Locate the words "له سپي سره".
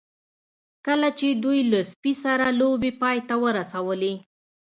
1.71-2.45